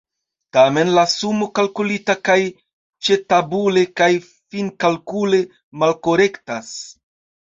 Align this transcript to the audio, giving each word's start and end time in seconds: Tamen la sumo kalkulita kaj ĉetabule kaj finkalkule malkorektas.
Tamen 0.55 0.91
la 0.93 1.01
sumo 1.09 1.47
kalkulita 1.57 2.15
kaj 2.29 2.37
ĉetabule 3.07 3.83
kaj 4.01 4.07
finkalkule 4.55 5.43
malkorektas. 5.85 6.73